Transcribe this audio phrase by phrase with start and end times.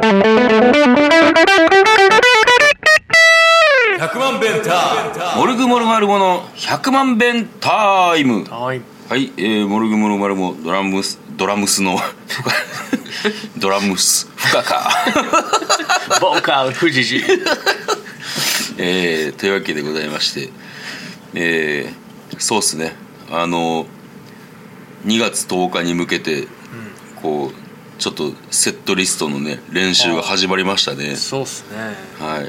[0.00, 0.14] 100
[4.18, 8.44] 万弁タモルグモルマルモの100万弁タイム。
[8.44, 8.82] はい。
[9.08, 11.98] はい、えー、モルグモルマルモドラムスドラムスの
[13.58, 14.88] ドラムス深か
[16.20, 17.36] ボーカル富士寺
[18.78, 20.50] えー、というわけでございまして
[21.34, 22.94] えー、そうっすね。
[23.32, 23.86] あの
[25.06, 26.46] 2月10日に向けて、
[27.20, 27.67] こう
[27.98, 31.16] ちょっとセットリストのね練習が始まりましたね。
[31.16, 31.96] そうっすね。
[32.18, 32.48] はい。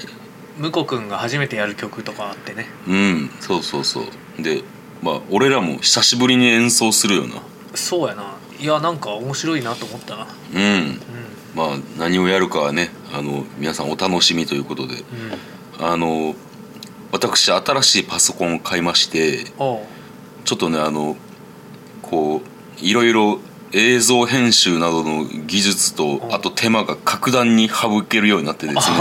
[0.62, 2.68] 向こう君が初めてやる曲とかあってね。
[2.88, 4.42] うんそうそうそう。
[4.42, 4.64] で
[5.02, 7.42] まあ俺らも久しぶりに演奏するよな。
[7.74, 8.36] そうやな。
[8.60, 10.28] いやなんか面白いなと思ったな。
[10.54, 11.00] うん。
[11.56, 14.96] まあ何をやるかはねあの皆さんお楽しみということで。
[15.80, 16.36] うん、あの
[17.12, 19.82] 私新しいパソコンを買いましてちょ
[20.54, 21.16] っとねあの
[22.04, 23.40] こういろいろ
[23.72, 26.34] 映像編集などの技術とん。
[26.34, 28.98] あと手間が格段に省けるようになってですね。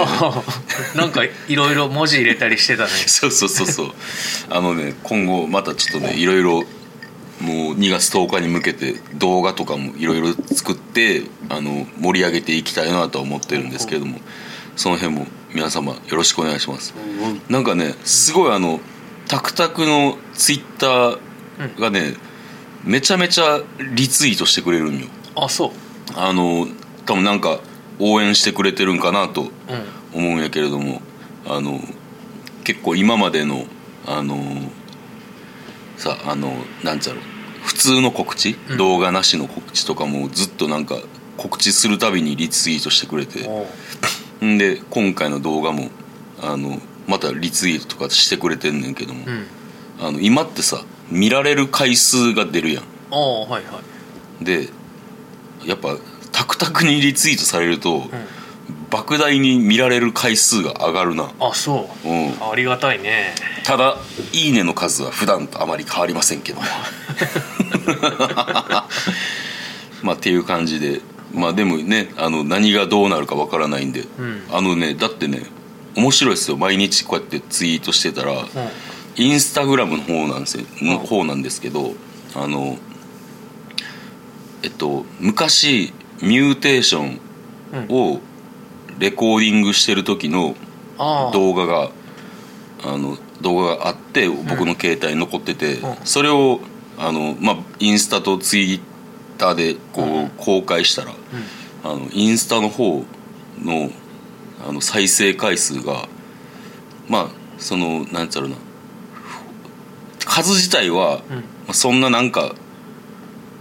[0.95, 2.89] なんかいろいろ文字入れたりしてたね。
[2.89, 3.91] そうそうそうそう。
[4.51, 6.53] あのね今後またちょっとねいろいろ
[7.41, 14.19] もう2月10日に向けて動画とかもいろいろ作ってあの盛り上げていきたいなとは思ってるんですけれども
[14.77, 16.95] その辺も皆様よろしくお願いします。
[17.49, 18.81] なんかねすごいあの
[19.29, 22.15] タクタクのツイッターがね、
[22.89, 23.61] めちゃめちゃ
[23.95, 25.07] リツイートしてくれるんよ。
[25.37, 25.71] あそう。
[26.17, 26.67] あの
[27.05, 27.61] 多分なんか
[27.99, 29.51] 応援してくれてるんかなとうん。
[30.25, 31.03] 思うんやけれども
[31.47, 31.79] あの
[32.65, 33.67] 結構今までの
[34.07, 34.39] あの
[35.99, 37.21] さあのなんちゃろ。
[37.21, 37.23] う
[37.63, 38.77] 普通の告知、うん。
[38.79, 40.97] 動画なしの告知とかもずっとなんか
[41.37, 43.49] 告知するたびにリツイートしてくれて。
[44.43, 45.91] んで今回の動画も
[46.41, 49.47] あのまたリツイートとかしてくれてんねんけども、うん。
[50.01, 52.85] あの今ってさ見られる回数が出るやん。
[53.11, 53.81] おうはいは
[54.41, 54.45] い。
[54.45, 54.69] で
[55.65, 55.97] やっぱ
[56.33, 58.11] タクタクにリツイートされると、うん。
[58.91, 61.31] 莫大に見られる回数が上がるな。
[61.41, 62.09] あそう。
[62.09, 62.33] うん。
[62.51, 63.35] ありがたいね。
[63.65, 63.97] ただ
[64.33, 66.61] 「いいね」の数は普段とあまり変わりませんけど
[70.03, 71.01] まあっていう感じで。
[71.35, 74.43] まあでもねあの何がどうなるかわからないんで、うん。
[74.51, 75.43] あのねだってね
[75.95, 76.57] 面白いですよ。
[76.57, 78.49] 毎日こうやってツイートしてたら、うん
[79.19, 81.93] インスタグラムの方なんですよのうん方なんですけど
[82.35, 82.77] あの
[84.63, 85.93] えっと昔
[86.23, 87.21] ミューテーション
[87.91, 88.21] を
[88.99, 90.57] レコーディングしてる時の
[91.33, 91.91] 動画が
[92.83, 95.97] あの動画があって僕の携帯に残ってて、うん。
[96.05, 96.61] それを
[96.97, 98.81] あの、まあ、インスタとツイッ
[99.39, 100.29] ターでこう、うん。
[100.31, 101.13] 公開したら
[101.85, 103.05] あのインスタの方
[103.63, 103.91] の
[104.69, 106.09] あの再生回数が
[107.09, 108.57] まあそのなんつうのな
[110.29, 111.23] 数自体は、
[111.73, 112.55] そんななんか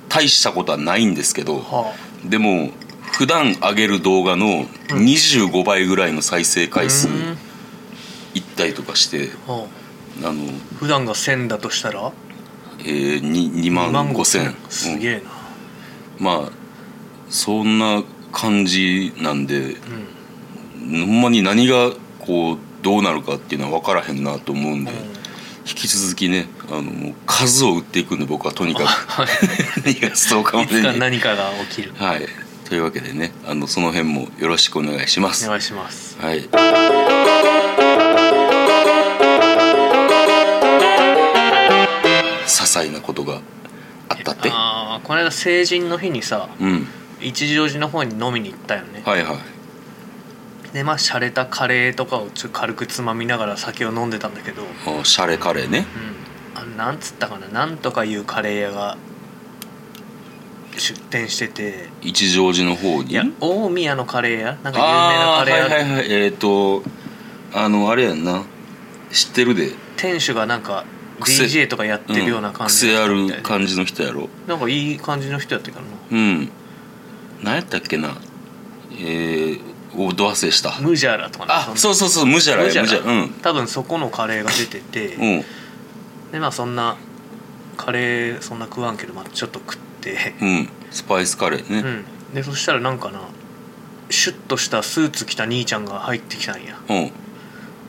[0.09, 1.94] 大したことはないんですけどは
[2.25, 2.72] でも
[3.13, 7.38] 普段上げる動画の25倍ぐらいの再生あ回数うん。
[8.33, 9.67] いったりとかしては
[10.19, 10.22] あ。
[10.22, 10.33] の、あ
[10.77, 12.11] 普段が1000だとしたら？
[12.79, 14.56] えー、に2万5千。
[14.69, 15.22] すげえな。
[16.19, 16.51] まあ
[17.29, 19.77] そんな感じなんで
[20.81, 21.06] うん。
[21.07, 25.16] ほんまに何がこうどうなるかっていうのは分からへんなと思うんで、うん
[25.67, 28.85] 引き続きねあの数を打っていくんで僕はとにかく。
[29.11, 29.28] はい。
[29.28, 31.94] 2月10日までに何かが起きる。
[31.97, 32.28] はい。
[32.69, 35.45] というわけでねあのその辺もよろしくお願いします。
[35.45, 36.17] お願いします。
[36.19, 36.50] はい。
[42.45, 43.41] 些細なことが
[44.09, 44.50] あったって？
[44.51, 46.88] ああこの間成人の日にさうん。
[47.19, 49.01] 一乗寺の方に飲みに行ったよね。
[49.06, 49.38] はいはい
[50.77, 54.61] でまあ洒落たカレーとかをちょっと軽くつまみながら酒を飲んでたんだけど。
[54.85, 55.88] あシャレカレーね。
[56.55, 56.61] うん。
[56.61, 57.47] あなんつったかな。
[57.47, 58.95] なんとかいうカレー屋が
[60.77, 61.89] 出店してて。
[62.03, 63.11] 一乗寺の方に？
[63.11, 64.57] いや大宮のカレー屋？
[64.63, 64.83] なんか有
[65.15, 66.11] 名なカレー屋、はいはいはい。
[66.11, 66.83] えっ、と
[67.55, 68.44] あのあれやんな。
[69.11, 69.71] 知ってるで。
[69.95, 70.85] 店主がなんか
[71.19, 71.45] 癖。
[71.45, 74.29] DJ とかやってるような感じ癖ある感じの人やろ。
[74.45, 75.88] なんかいい感じの人やったけどな。
[76.11, 76.51] うん。
[77.41, 78.15] 何やったっけな。
[78.91, 79.61] えー、
[79.96, 80.80] おど忘れした？
[80.81, 81.51] ムジャラとかね。
[81.54, 83.28] あそうそうそうムジャラやムジャラ。
[83.42, 85.45] 多分そこのカレーが出てて、うん。
[86.31, 86.98] でまあそんな
[87.78, 90.69] カレーそんな食わんけど、まあ、ちょっと食って、うん。
[90.92, 93.22] スパイスカレーね、うん、でそしたらなんかな
[94.10, 96.80] シュッとしたスーツ着た兄ちゃんが入ってきたんや。
[96.90, 97.12] うん。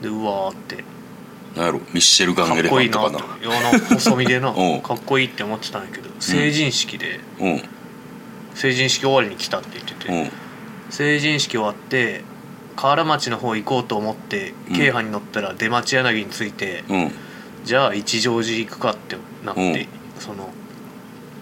[0.01, 0.83] でうわーって。
[1.55, 3.43] なんやろミッシェルガンエレフかっこいいァントかななと。
[3.43, 4.49] いやな細身でな。
[4.49, 4.81] うん。
[4.81, 7.61] かっこいいって思ってたんやけど成人式で、うん。
[8.55, 10.31] 成人式終わりに来たって言ってて、うん
[10.89, 12.23] 成人式終わって
[12.75, 14.75] 河原町の方行こうと思ってうん。
[14.75, 17.11] 京阪に乗ったら出町柳に着いて、うん。
[17.65, 19.87] じゃあ一乗寺行くかってなって、
[20.17, 20.49] その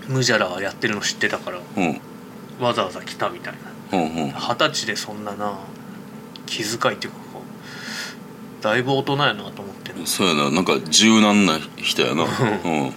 [0.07, 2.01] ムジャラやってるの知ってたからうん。
[2.59, 3.53] わざわざ来たみたい
[3.91, 3.99] な。
[3.99, 4.31] うんうん。
[4.31, 5.59] 二十歳でそんなな
[6.45, 7.41] 気遣いっていうかこ
[8.59, 10.49] うだいぶ大人やなと思ってるそうやな。
[10.49, 12.23] なんか柔軟な人やな。
[12.23, 12.93] うん。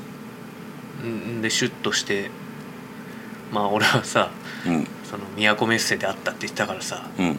[1.03, 2.31] うんでシュッとして
[3.53, 4.31] まあ俺はさ
[4.67, 7.39] うんその都メッセで会ったって言ってたからさうん。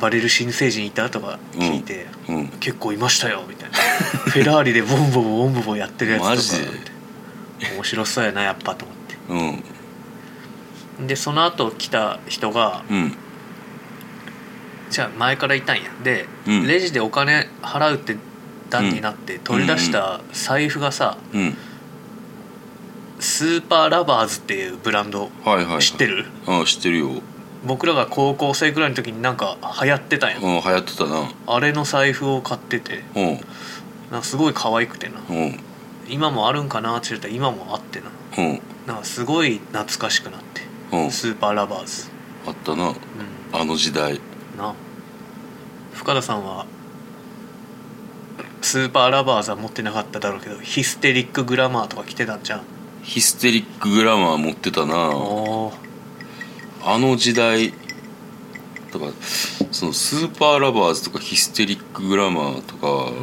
[0.00, 2.48] 暴れる新成人いたとか聞いて、うん。
[2.60, 3.76] 結構いましたよみたいな。
[4.30, 6.72] フェラーリでボンボボボンボボやってるやつとか。
[7.74, 8.96] 面白そうやなやっぱと思っ
[9.28, 9.56] うん。
[9.58, 13.16] てでその後来た人がうん。
[14.90, 15.90] じゃあ前からいたんや。
[16.02, 16.66] で、うん。
[16.66, 18.16] レジでお金払うって
[18.70, 21.56] 段になって取り出した財布がさ、うん
[23.20, 25.82] スーパーラバーズっていうブランドはいはいはい。
[25.82, 26.26] 知ってる？
[26.46, 27.22] ああ知ってるよ。
[27.66, 30.30] 僕らが高校生くらいの時になんか流行ってたん。
[30.30, 31.30] やうん流行ってたな。
[31.46, 33.04] あれの財布を買ってて。
[33.14, 33.26] うん。
[34.10, 35.20] なんかすごい可愛くてな。
[35.28, 35.60] うん。
[36.08, 38.06] 今もあるんかなって言ったら今もあってな。
[38.38, 38.60] うん。
[38.86, 40.62] なんかすごい懐かしくなって。
[40.92, 41.10] うん。
[41.10, 42.10] スーパーラバーズ。
[42.46, 42.88] あったな。
[42.88, 42.96] うん。
[43.52, 44.20] あの時代。
[44.56, 44.74] な。
[45.92, 46.64] 深田さんは
[48.62, 52.62] スーパーラバーズは持ってなかっただろうけどヒステリックグラマーとか着てたんじゃん
[53.10, 54.94] ヒステリックグラマー持ってたな。
[54.94, 54.98] あ
[56.96, 57.74] の時代
[58.92, 59.12] だから
[59.72, 63.16] そのスーパーラバーズとかヒステリックグラマーとか、うん。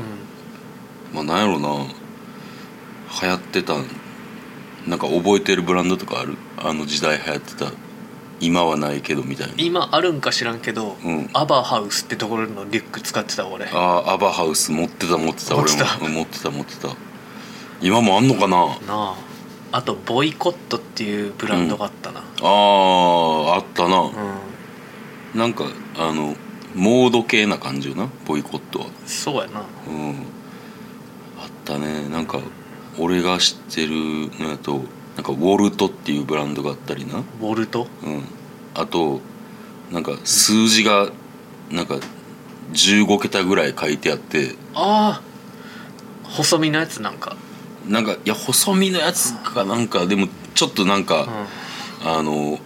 [1.14, 1.70] まあなんやろな。
[3.22, 3.76] 流行ってた
[4.86, 6.36] なんか覚えてるブランドとかある？
[6.58, 7.72] あの時代流行ってた。
[8.42, 9.54] 今はないけどみたいな。
[9.58, 11.30] 今あるんか知らんけど、うん。
[11.32, 13.68] アバハウスってところのリュック使ってた俺。
[13.68, 15.56] ああアバハウス持ってた持ってた。
[15.56, 15.98] 俺持ってた。
[16.02, 16.90] もうん持ってた持ってた。
[17.80, 18.68] 今もあんのかな？
[18.68, 19.16] なあ
[19.72, 22.20] あとボイコットっていうブランドがあったな。
[22.20, 24.12] あああったな、う
[25.36, 25.66] ん、なんか
[25.98, 26.36] あの
[26.74, 28.86] モード系な感じよなボイコットは。
[29.06, 29.64] そうやな。
[29.88, 30.12] うん。
[31.40, 32.08] あったね。
[32.10, 32.40] なんか
[32.98, 33.92] 俺が知ってる
[34.40, 34.82] のやと
[35.16, 37.24] なんかウォルトっていうブランドがあったりな。
[37.42, 37.88] ボルト？
[38.04, 38.24] うん。
[38.74, 39.22] あと
[39.92, 41.10] なんか数字が
[41.72, 41.96] なんか
[42.74, 44.56] 15桁ぐらい書いてあって。
[44.74, 45.28] ああ
[46.30, 47.36] 細身のやつなんか
[47.88, 52.10] なんかいや細身のやつかなんかでもちょっとなんか、うん。
[52.10, 52.60] あの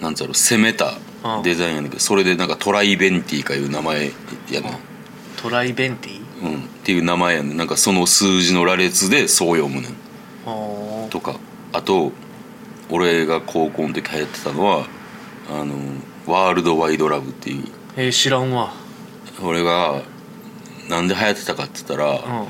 [0.00, 0.94] なんつうの攻めた
[1.24, 1.42] うん。
[1.42, 4.12] デザインやねんけどそれでなんかトライベンティかいう名前
[4.50, 4.78] やねん。
[5.42, 7.56] トライベンティうん、っていう名前やねん。
[7.56, 9.92] なんかその数字の羅列でそう読むねん。
[10.46, 11.38] あとか。
[11.72, 12.12] あと
[12.90, 14.86] 俺が高校の時流行ってたのは
[15.50, 15.74] あの
[16.26, 17.64] ワールドワイドラブっていう。
[17.96, 18.72] えー、知らんわ。
[19.42, 20.02] 俺が
[20.88, 22.48] なんで流行ってたかって言ったら、うん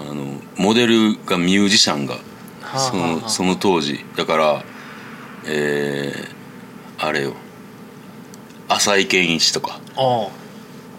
[0.00, 2.18] あのモデルがミュージシャンが
[2.62, 4.04] はそのその当時。
[4.16, 4.64] だから
[5.44, 7.34] えー、あれよ。
[8.68, 9.80] 浅井健一とか。
[9.96, 10.28] ああ。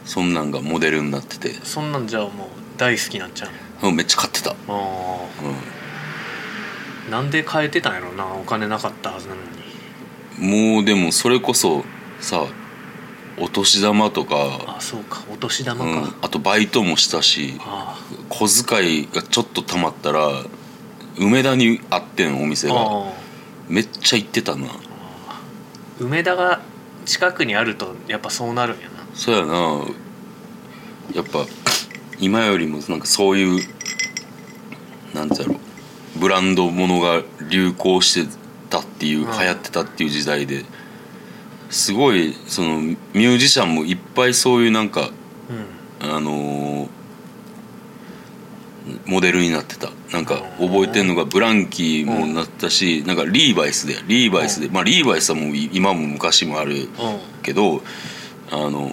[0.06, 1.54] そんなんがモデルになってて。
[1.64, 2.48] そんなんじゃあもう
[2.78, 3.48] 大好きなんちゃ
[3.84, 5.20] ううんめっちゃ買ってた、ああ。
[7.08, 8.26] うなんで変えてたんやろな？
[8.26, 9.42] お金なかったはずなの
[10.40, 10.48] に。
[10.72, 11.84] ん、もうでもそれこそ
[12.20, 12.46] さ
[13.40, 15.24] お年玉とか、あそうか。
[15.32, 17.98] お年玉か、うん、あとバイトもしたしあ
[18.30, 20.44] 小遣いがちょっとたまったら
[21.18, 23.30] 梅田にあってんお店が。
[23.70, 24.68] めっちゃ行ってたな。
[24.68, 25.42] あ
[26.00, 26.60] 梅田が
[27.06, 29.06] 近くにあるとやっぱそうなるんやな。
[29.14, 29.86] そうやな。
[31.14, 31.46] やっぱ
[32.20, 33.64] 今よりもなんかそういう
[35.14, 35.60] なんつうやろ。
[36.20, 38.38] ブランドものが流行して
[38.70, 39.32] たっていう、うん。
[39.32, 40.66] 流行ってたっていう時代で
[41.70, 45.10] すごいそのミュージシャンもいっぱいそういうなんか
[46.02, 46.12] うん。
[46.12, 46.90] あのー
[49.06, 49.92] モデルになってた。
[50.12, 56.88] なんか覚えてんのがブランキーもなったし、なんかリーバイスでリーバイスで、まあリーバイスはもう今も昔もあるうん。
[57.44, 57.82] けど
[58.52, 58.92] あの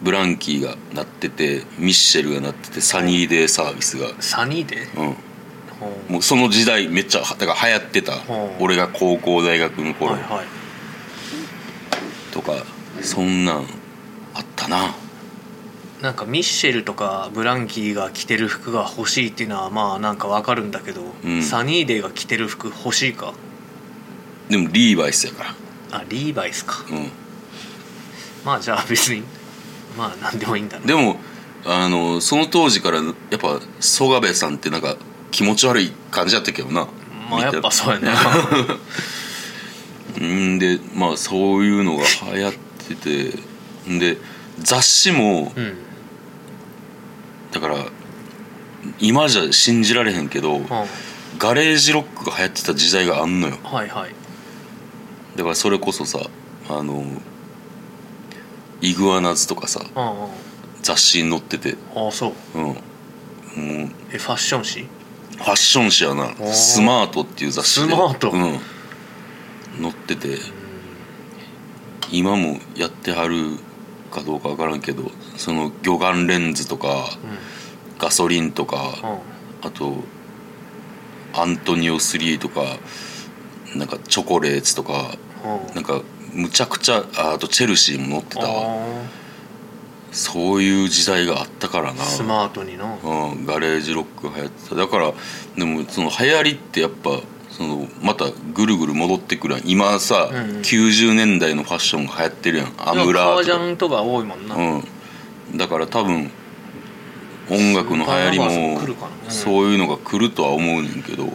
[0.00, 5.16] ブランキーがなっててミッシェルがなっててサニーデーサービスが、サニーでうん、
[5.80, 8.14] ほもうその時代めっちゃだから流行ってた。
[8.14, 8.16] う。
[8.16, 8.20] ん
[8.60, 10.12] 俺が高校大学のう頃。
[10.12, 10.57] はいはい
[12.38, 12.52] とか
[13.02, 13.66] そんなん
[14.34, 14.94] あったな。
[16.00, 21.42] なんかミッシェルとかブランキーが着てる服が欲しいっていうのはまあなんかわかるんだけど、うん。
[21.42, 23.34] サニーデーが着てる服欲しいか？
[24.48, 25.56] でもリーバイスやか
[25.90, 26.84] あリーバイスか。
[26.90, 27.10] らうん。
[28.44, 29.24] まあじゃあ別に
[29.96, 31.16] まあ何でもいいんだねでも
[31.66, 34.96] あのその当時からやっぱ曽我部さんってなんか
[35.32, 36.86] 気持ち悪い感じやったけどな。
[37.28, 38.08] まあやっぱそうやね。
[38.08, 38.14] う
[40.24, 42.52] んでまあそういうのが流行っ
[42.88, 44.16] ててんで
[44.58, 45.76] 雑誌もうん。
[47.52, 47.86] だから
[49.00, 50.66] 今じゃ信じられへんけどうん。
[51.38, 53.58] ガレージロックが流行ってた時代があんのよ。
[53.62, 54.14] はいはい。
[55.36, 56.18] だからそれこそさ
[56.68, 57.04] あの
[58.80, 60.28] イグアナズとかさうんうん。
[60.82, 61.76] 雑誌に載ってて。
[61.94, 62.58] ああそう。
[62.58, 62.64] うん。
[62.64, 62.76] もう。
[64.12, 64.86] えファッション誌？
[65.36, 66.26] ファッション誌やな。
[66.28, 66.52] ー。
[66.52, 67.88] スマートっていう雑誌で。
[67.88, 68.30] スマート。
[68.30, 68.58] うん
[69.80, 70.38] 載ってて
[72.10, 73.58] 今もやってはる
[74.10, 77.08] かどうか分からんけどその魚眼レンズとか
[77.98, 79.06] ガソリンとかう
[79.64, 79.68] ん。
[79.68, 79.96] あと
[81.34, 82.78] アントニオ3とか
[83.76, 85.74] なんかチョコレーツとかうん。
[85.74, 88.46] なんかむちゃくちゃああとチェルシーも乗ってた。
[88.46, 89.18] わあ
[90.10, 92.02] そういう時代があったからな。
[92.02, 92.98] ースマートにな。
[93.02, 94.74] うん、ガレージロック流行ってた。
[94.74, 95.12] だから
[95.56, 97.20] でもその流行りってやっぱ
[97.50, 99.62] そのまたぐるぐる戻ってくるやん。
[99.66, 100.56] 今さ、うんうん。
[100.60, 102.72] 90年代のファッションが流行ってるやん。
[102.76, 103.64] アムラ革ジーとか。
[103.64, 104.82] ャンとか多いもんな、う
[105.54, 106.30] ん、だから多分
[107.50, 111.28] 音楽の流行りスーパーラバーズもも来るかなうんそういうのが来るとは思うねんけど。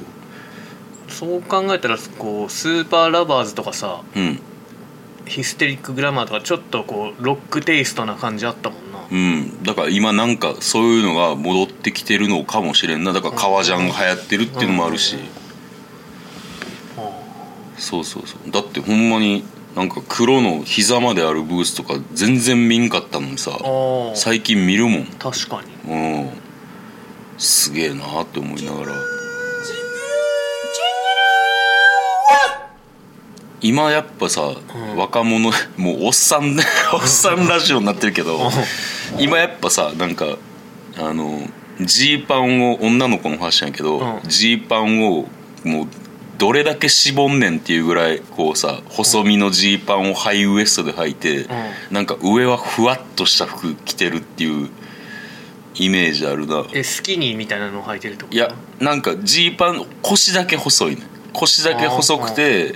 [1.10, 4.39] そう考えたらこうスーパーラバーズとかさうん。
[5.25, 9.00] ヒステリックグラマーとかちょっとこうロックテイストな感じあったもんな。
[9.10, 9.63] うん。
[9.63, 13.13] だから今なんかそういうのが戻ってきてるのかもしれんな。
[13.13, 15.42] だから革ジャンが流行ってるっていうのもあるし、うん
[17.83, 18.51] そうそうそう。
[18.51, 19.43] だってほんまに
[19.75, 23.51] なんか黒の膝まであるブースとか全然見んかったのにさ
[24.15, 25.05] 最近見るもん。
[25.19, 25.93] 確かに。
[25.93, 26.29] うん。
[27.37, 28.93] すげえなって思いながら。
[33.59, 34.97] 今やっぱさ、ん。
[34.97, 36.55] 若者もうおっさん
[36.93, 38.51] おっさんラジオになってるけど
[39.17, 40.37] 今やっぱさなんか
[40.97, 41.49] あの
[41.81, 44.29] ジーパンを女の子のファッションやけどうん。
[44.29, 45.27] ジー、パンを
[45.63, 45.87] もう
[46.37, 51.47] どれだけ絞んねんっていうぐらいこうさ細身のジーパンをハイウエストで履いて、
[51.91, 54.69] なんか上はふわっとした服着てるっていう
[55.75, 56.65] イメージあるな。
[56.73, 58.35] えスキニーみたいなのを履いてるってこと？
[58.35, 62.75] いやなんかジーパン腰だけ細いね腰だけ細くて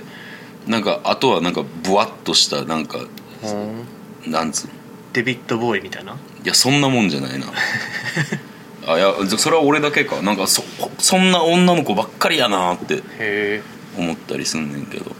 [0.66, 2.98] なんかあとはなんかブワッとしたなんか
[3.44, 4.32] うん。
[4.32, 4.72] なんつうの？
[5.12, 6.12] デビッド・ボーイみたいな？
[6.12, 7.46] いやそんなもんじゃないな
[8.90, 10.22] あいやじゃそれは俺だけか。
[10.22, 10.62] なんかそ
[10.98, 13.02] そんな女の子ばっかりやなって
[13.98, 15.14] 思ったりすんねんけど。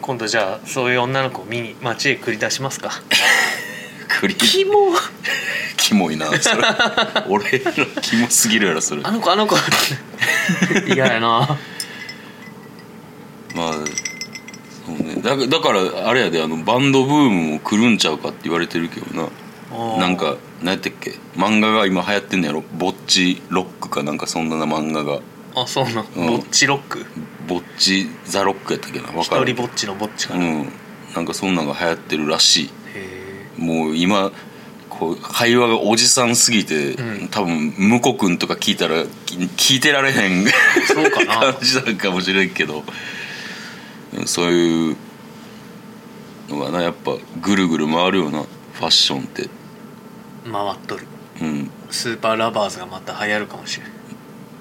[0.00, 2.90] 今度じゃあそういう女の子を見に街へ繰り出しますか？
[4.20, 4.72] クリキモ。
[5.76, 6.62] キモいなそれ。
[7.28, 9.02] 俺らキモすぎるやろそれ。
[9.04, 9.56] あの子あの子。
[10.86, 11.58] 嫌やな。
[13.56, 15.16] まあそうね。
[15.22, 19.28] だだからあれやであのバンドブームも来るんちゃうかって言われてるけどな。
[19.98, 21.14] なんか何やったっけ？
[21.36, 22.62] 漫画が今流行ってんのやろ？
[22.78, 25.20] ぼっちロックかなんかそんな漫画が。
[25.54, 26.26] あそうなん、うん。
[26.28, 27.04] ぼっちロック？
[27.46, 29.08] ぼっちザロックやったっけな？
[29.08, 29.46] 分一かる？
[29.46, 30.72] 人ぼっちのぼっちかな、ん。
[31.14, 34.32] なんかそんなんが流行ってるらしえいもう今
[34.88, 37.28] こう会話がおじさんすぎて、うん。
[37.28, 40.46] 多分向こう君とか聞いたらき聞いてられへん
[40.86, 41.52] そうかな。
[41.52, 42.82] 感じなんかもしれんけど。
[44.26, 44.96] そういう
[46.50, 48.42] のがなやっぱぐるぐる回るよな
[48.74, 49.48] ファッションって
[50.44, 51.06] 回っとる。
[51.40, 51.70] うん。
[51.90, 53.92] スーパーラバーズがまた流行るかもしれない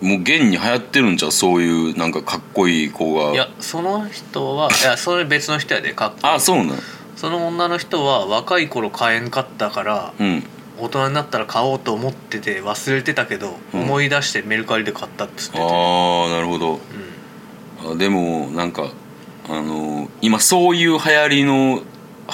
[0.01, 1.31] もう現に流行ってるんちゃう？
[1.31, 3.33] そういうなんかかっこいい子が。
[3.33, 6.33] いやその人はいやそれ別の人やでかっこいい。
[6.33, 6.77] あそうなん？
[7.15, 10.43] その女の人は若い頃買えんかったからうん。
[10.79, 13.81] 大人になったら買おうと思ってて忘れてたけど、うん。
[13.81, 16.75] 思い出してメルカリで買ったっつってて、ああなるほど。
[16.75, 16.79] う
[17.93, 18.91] あでもなんか
[19.47, 21.83] あの今そういう流行りの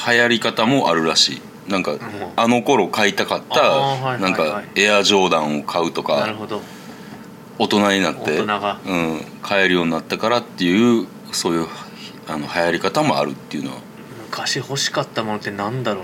[0.08, 1.96] 流行り方もあるらしいなんか、
[2.36, 6.28] あの頃買いたかったなんかエアジョーダンを買うとか
[7.60, 11.68] 大人になってうん、買えるようになったからっていうそういう
[12.28, 13.82] あの流行り方もあるっていうのは。
[14.30, 16.02] 昔欲しかったものってなんだろ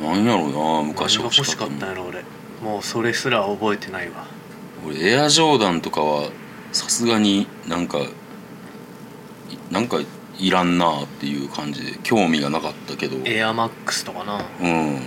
[0.00, 0.12] うな。
[0.12, 2.24] なんやろうな昔欲しかったんやろ俺。
[2.62, 4.26] もうそれすら覚えてないわ。
[4.84, 6.30] 俺エアジョーダンとかは
[6.72, 8.12] さすがになんかい
[9.70, 9.98] なんか
[10.38, 13.16] いらんなっていう感じで興味がなかったけど。
[13.24, 14.44] エアマックスとかな。
[14.60, 15.00] うん。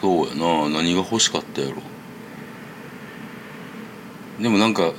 [0.00, 0.68] そうやな。
[0.68, 1.76] 何が欲しかったやろ。
[4.40, 4.94] でもなんかうん。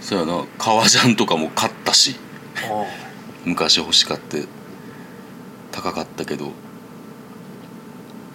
[0.00, 0.44] そうやな。
[0.58, 2.16] 革ジャンとかも買ったし。
[2.56, 2.84] あ
[3.44, 4.44] 昔欲しかって
[5.70, 6.48] 高かったけど。
[6.48, 6.50] あ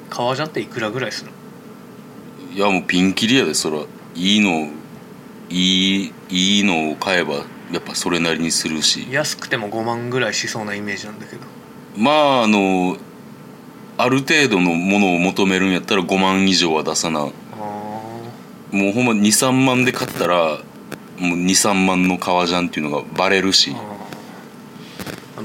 [0.10, 1.32] 革ジャンっていくらぐらいする
[2.56, 3.80] いやもうピンキリやでそら。
[4.16, 4.70] いいの
[5.50, 9.08] いいいいのを買えばやっぱそれなりにするし。
[9.12, 11.42] 安くても5万ぐらいしそうなイメージなんだけど。
[11.98, 12.98] まああの
[13.98, 17.20] ある程度のものを求めるんやったら5万以上は出さな。
[17.20, 17.34] も
[18.72, 20.60] あうほんま23万で買ったら
[21.18, 23.76] もう23万の革ジャンっていうのがバレるし。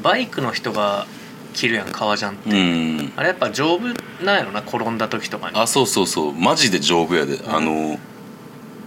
[0.03, 1.07] バイクの人が
[1.53, 3.13] 着るやん革ジャンって、うん。
[3.17, 3.81] あれやっぱ丈夫
[4.25, 5.59] なんやろな転んだ時とかに。
[5.59, 6.33] あそうそうそう。
[6.33, 7.99] マジで丈夫やで、あの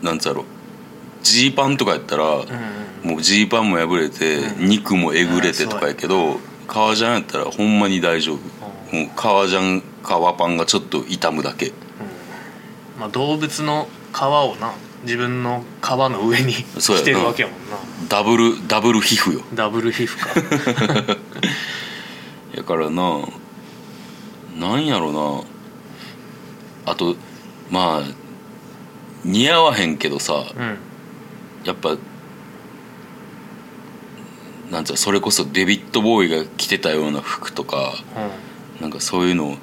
[0.02, 0.46] なんつうやろ。
[1.24, 2.48] ジーパンとかやったら、うんうん
[3.08, 4.68] もうジーパンも破れて、うん。
[4.68, 8.38] 肉もえぐれてとかやけど革ジャンやったらほんまに大丈夫、
[8.96, 11.72] もう革ジャン革パンがちょっと傷むだけ。
[13.00, 14.74] まあ、動物の皮をな
[15.04, 17.04] 自分の皮の上に そうやな。
[17.04, 17.78] 着てるわけやもんな。
[18.10, 19.42] ダブルダブル皮膚よ。
[19.54, 21.16] ダブル皮膚か。
[22.68, 23.22] からな
[24.58, 25.46] なんやろ
[26.86, 26.92] な。
[26.92, 27.16] あと
[27.70, 28.04] まあ
[29.24, 30.78] 似合わへんけどさうん。
[31.64, 31.98] やっぱ
[34.72, 37.94] なんつうのそれこそデビッド・ボーイが着てたような服とか
[38.82, 39.58] なんかそういうの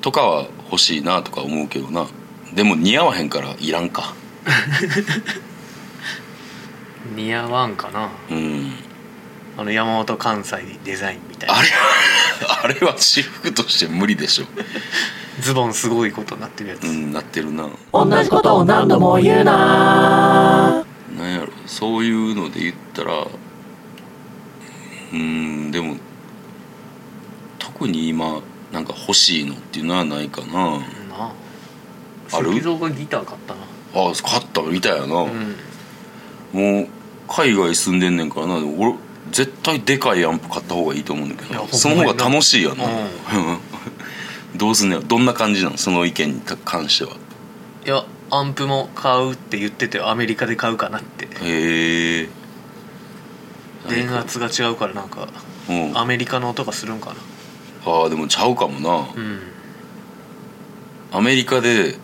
[0.00, 2.06] とかは欲しいなとか思うけどな。
[2.54, 4.14] でも似合わへんからいらんか。
[7.10, 8.10] う ん似合わんかな。
[8.30, 8.72] うん。
[9.56, 11.56] あの山本関西デザインみたいな。
[11.56, 14.44] あれは あれは私服として無理でしょ。
[15.40, 17.68] ズボンすごいことになってるやつ、うんなってるな。
[17.92, 20.84] 同じことを何度も言うな。
[21.16, 23.26] なんやろそういうので言ったら
[25.12, 25.96] うんでも
[27.58, 28.40] 特に今
[28.72, 30.52] なんか欲しいのっていうのはないかな。
[30.52, 30.84] な
[31.20, 31.32] あ
[32.32, 32.52] ある？
[32.52, 33.60] 石像がギター買ったな。
[33.94, 35.56] あ買ったみたいやな、うん。
[36.52, 36.88] もう
[37.28, 38.56] 海外住んでんねんからな。
[38.56, 38.94] 俺
[39.32, 42.88] 絶対でかいアンプ買った方がいいと思うんだけどその方が楽しいやな、う
[44.56, 47.12] どうすんねやどんな感じなのその意見に関しては。
[47.86, 51.26] いやアンプも買うって言っててアメリカで買うかなって。
[51.26, 51.97] へえ
[54.08, 55.28] 電圧が違うからなんか
[55.68, 55.98] うん。
[55.98, 57.92] アメリカの音がするんかな。
[57.92, 59.08] ああでもちゃうかもな。
[59.14, 59.40] うん。
[61.12, 61.96] アメリカで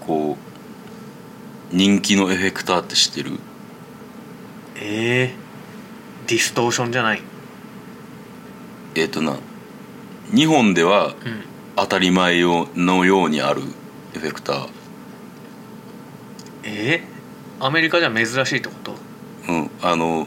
[0.00, 0.36] こ
[1.72, 3.38] う人気のエフェクターって知ってる？
[4.76, 5.34] ええ
[6.26, 7.22] ディストーションじゃない？
[8.94, 9.36] えっ、とな
[10.34, 11.14] 日本ではうん。
[11.74, 13.62] 当たり前よのようにある
[14.14, 14.68] エフェクター。
[16.64, 18.94] えー、アメリカじゃ珍しいってこと？
[19.48, 20.26] うんあの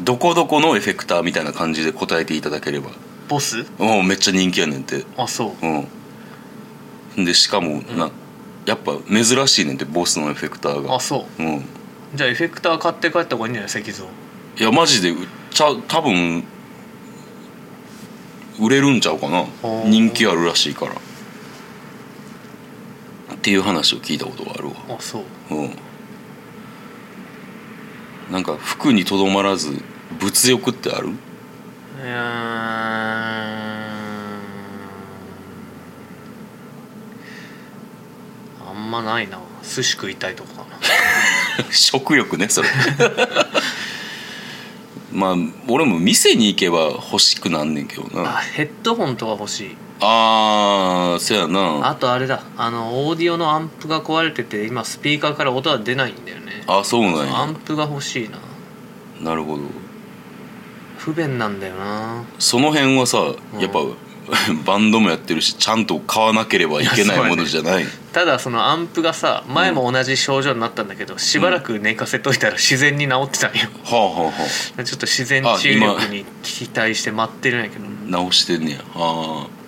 [0.00, 2.90] どこどこのエフェクターみたいな感じで答えていただければ。
[3.28, 3.66] ボス？
[3.78, 5.04] うんめっちゃ人気やねんて。
[5.16, 5.66] あそう。
[7.16, 7.24] うん。
[7.24, 8.10] でしかもな、
[8.66, 10.94] やっぱ珍しいねんてボスのエフェクターが。
[10.94, 11.42] あそう。
[11.42, 11.64] うん。
[12.14, 15.16] じゃあエフェクター買って帰った方がいいんじゃない石像いやマジでう
[15.50, 16.44] ちゃ多分
[18.60, 19.44] 売れるんちゃうかな。
[19.44, 19.88] ー。
[19.88, 20.92] 人気あるらしいから。
[20.92, 20.96] っ
[23.42, 24.74] ていう話を聞いたことがあるわ。
[24.90, 25.54] あそう。
[25.54, 25.70] うん
[28.32, 29.70] なんか服にとどまらず
[30.20, 31.08] 物欲ってある？
[31.08, 31.10] い
[32.06, 39.38] やーあんまないな。
[39.62, 40.64] 寿司食いたいとか。
[41.70, 42.68] 食欲ねそれ。
[45.12, 45.34] まあ
[45.68, 51.88] 俺も店に行けば欲しくなんねんけどあなヘッドホンとか欲しいあーそやな。
[51.88, 52.42] あとあれだ。
[52.56, 56.64] あのオーディオのアンプが壊れてて今スピーカーから音は出ないんだよね。
[56.66, 57.36] あそうなんや。
[57.38, 58.38] アンプが欲しいな。
[59.20, 59.62] なるほど。
[60.98, 62.24] 不便なんだよな。
[62.38, 63.18] その辺はさ
[63.54, 63.60] うん。
[63.60, 63.80] やっぱ、
[64.64, 67.84] バンドもやってるしちゃんと買わなければいけないものじゃない。
[68.12, 73.68] ただそのアンプがさ前も同じ症状になったんだけど、しばらく寝かせといたら自然に治ってたんよ。
[73.84, 74.32] はあは
[74.76, 77.84] あはちょっと自然治癒力に期待して待ってるんやけど。
[77.84, 78.78] あ直してんねや。
[78.94, 79.61] ああ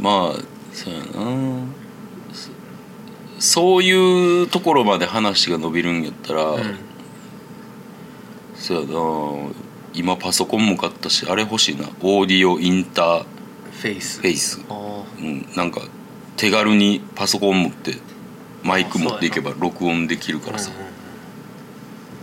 [0.00, 0.40] まあ
[0.72, 1.66] そうやな。
[2.32, 2.50] そ
[3.38, 6.76] そういうところまで話が伸びるんやったら、うん。
[8.54, 9.50] そうやな。
[9.92, 11.88] 今パソコンも買ったしあれ欲しいな。
[12.00, 13.24] オーディオインター
[13.72, 14.20] フェイス。
[14.20, 14.60] フェイス。
[15.18, 15.46] うん。
[15.54, 15.82] なんか
[16.36, 17.94] 手軽にパソコン持って
[18.62, 20.70] マイク持っていけば録音できるからさ。
[20.70, 20.92] うんうんうん。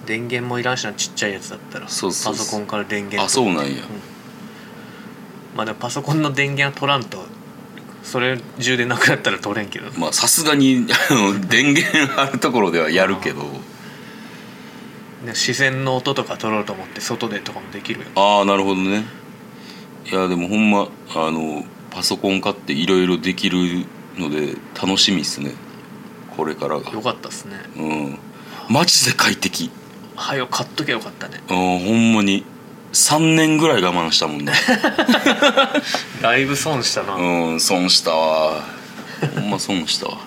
[0.06, 1.88] 電源もいらんしなちっちゃいやつだったら。
[1.90, 3.84] そうそうパソコンから電源あそうなんや。
[5.56, 7.26] まあでもパソコンの電源は取らんと
[8.08, 13.44] それ充電なくなったら取れんけどまあさすがにあの電源あるところではやるけど。
[13.44, 19.04] ね自然の音とか取ろうと思って外でとかもできるよああなるほどね。
[20.10, 25.52] いやでもほんまあのパソコン買っていろいろできるので楽しみっすね。
[26.38, 26.92] これからが。
[26.92, 27.56] よかったっすね。
[27.76, 28.20] うん。
[28.70, 29.70] マジで快適。
[30.16, 31.42] はよ買っときゃよかったね。
[31.50, 32.46] うんほんまに
[32.98, 34.52] 3年ぐらい我慢したもんね。
[36.20, 38.64] だいぶ損したな、うん損したわ。
[39.36, 40.18] ほんま損したわ。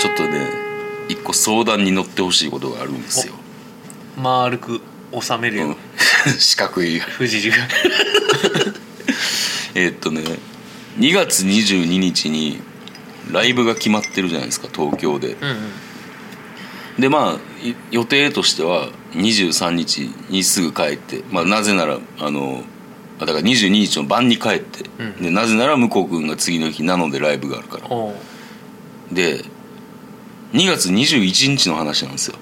[0.00, 0.48] ちょっとね
[1.08, 3.34] 一個相談に乗ってほしいことがあるんですよ、
[4.16, 4.80] 丸く
[5.20, 5.76] 収めるよ、うん、
[6.36, 7.00] 四角い。
[7.16, 7.68] 富士寺が。
[9.74, 10.22] えーっとね
[10.98, 12.60] 2月22日に
[13.30, 15.36] ライブが決まってるじゃないですか東京で。
[15.40, 15.72] うんうん。
[16.98, 17.51] でまあい
[17.90, 22.62] 予定としては23日にすぐ帰って、まあ、なぜならあの
[23.20, 25.22] あだから22日の晩に帰って、うん。
[25.22, 27.88] でなぜなら向こう君が次の日なのでライブがあるから。
[29.12, 29.44] で
[30.52, 32.36] 2月21日の話なんですよ。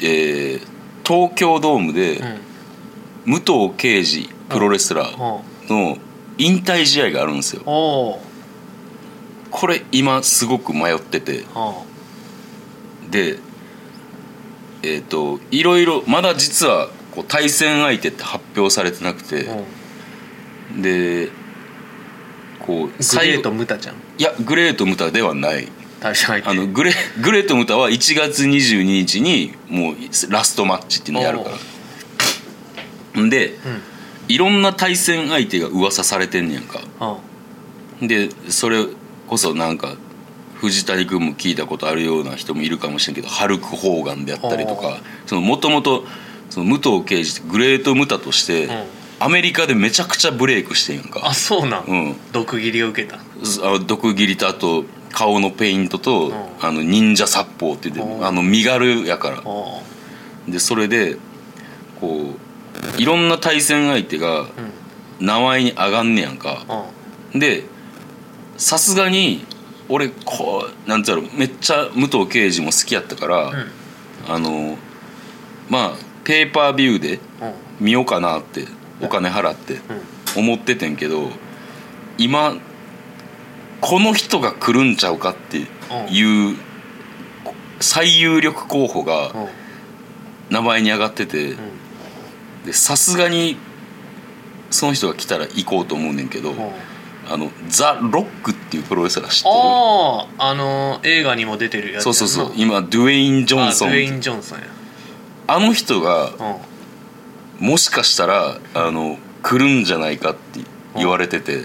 [0.00, 0.72] えー
[1.04, 2.40] 東京ドームでうん。
[3.24, 5.98] 武藤敬司プロレスラーの
[6.38, 7.62] 引退試合があるんですよ。
[7.64, 8.20] こ
[9.66, 11.44] れ今すごく迷ってて
[13.12, 13.38] で
[14.82, 20.82] えっ、といろいろまだ実はこう対戦相手って発表されてなくて、うん。
[20.82, 21.30] で
[22.58, 23.94] こうグレ最ート後ムタちゃん。
[24.18, 25.68] いやグレートムタではない。
[26.00, 26.48] 対戦相手。
[26.48, 29.94] あのグレグレートムタは1月22日にもう
[30.30, 31.50] ラストマッチっていうのやるか
[33.14, 33.22] ら。
[33.22, 33.30] ん。
[33.30, 33.56] でうん。
[34.28, 36.80] いろんな対戦相手が噂されてんねやんか。
[38.00, 38.08] うん。
[38.08, 38.86] でそれ
[39.28, 39.96] こそなんか
[40.62, 45.00] 藤谷君も聞いたことあるような人もいるかもしれんけどハルク・ホーガンであったりとほか
[45.40, 46.04] もともと
[46.54, 48.84] 武藤敬司ってグレート・ムタとして、うん。
[49.18, 51.22] アメリカでめちゃくちゃブレイクしてんやんか。
[51.24, 52.16] あそうなん、うん。
[52.32, 53.18] 毒斬りを受けた。
[53.18, 56.34] あ毒斬りとあと顔のペイントと、うん。
[56.60, 59.42] あの忍者殺法って言ってうんあの身軽やから。
[59.44, 59.82] お
[60.46, 61.16] でそれで
[62.00, 62.34] こ
[62.98, 65.26] ういろんな対戦相手がうん。
[65.26, 66.86] 名前に上がんねやんか。
[67.32, 67.40] うん。
[67.40, 67.64] で
[68.56, 69.44] さすがに
[69.92, 73.70] 俺こうなんつうやろめっちゃ武藤敬司も好きやったから、うん。
[74.26, 74.78] あの
[75.68, 75.92] まあ
[76.24, 77.84] ペーパービューでうん。
[77.84, 78.66] 見ようかなって
[79.02, 79.80] お金払って
[80.36, 80.44] うん。
[80.44, 81.28] 思っててんけど
[82.16, 82.54] 今
[83.82, 85.58] この人が来るんちゃうかって
[86.10, 86.56] いう
[87.80, 89.48] 最有力候補がうん。
[90.50, 91.56] 名前に上がってて
[92.72, 93.56] さすがに
[94.70, 96.58] その人が来たら行こうと思うねんけどうん
[97.28, 99.54] あのザ・ロックっていうプロレスラー知ってる？
[99.54, 102.52] あああの映画にも出てるやつそうそうそう。
[102.56, 104.64] 今ドゥエイン・ジョンソンあドゥエイン・ジョンソンや。
[105.46, 106.30] あの人が
[107.60, 107.66] うん。
[107.68, 110.60] もしかしたらあの来るんじゃないかって
[110.96, 111.62] 言われてて。